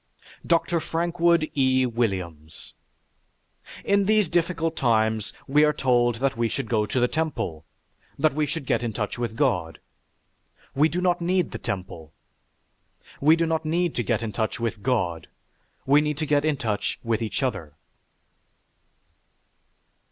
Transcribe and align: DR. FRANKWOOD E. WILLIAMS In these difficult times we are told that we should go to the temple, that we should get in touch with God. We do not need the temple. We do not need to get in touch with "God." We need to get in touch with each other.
DR. 0.47 0.81
FRANKWOOD 0.81 1.51
E. 1.55 1.85
WILLIAMS 1.85 2.73
In 3.85 4.05
these 4.05 4.27
difficult 4.29 4.75
times 4.75 5.31
we 5.47 5.63
are 5.63 5.73
told 5.73 6.15
that 6.15 6.35
we 6.35 6.47
should 6.49 6.67
go 6.69 6.87
to 6.87 6.99
the 6.99 7.07
temple, 7.07 7.65
that 8.17 8.33
we 8.33 8.47
should 8.47 8.65
get 8.65 8.81
in 8.81 8.93
touch 8.93 9.19
with 9.19 9.35
God. 9.35 9.77
We 10.73 10.89
do 10.89 11.01
not 11.01 11.21
need 11.21 11.51
the 11.51 11.59
temple. 11.59 12.13
We 13.19 13.35
do 13.35 13.45
not 13.45 13.63
need 13.63 13.93
to 13.93 14.01
get 14.01 14.23
in 14.23 14.31
touch 14.31 14.59
with 14.59 14.81
"God." 14.81 15.27
We 15.85 16.01
need 16.01 16.17
to 16.17 16.25
get 16.25 16.45
in 16.45 16.57
touch 16.57 16.97
with 17.03 17.21
each 17.21 17.43
other. 17.43 17.75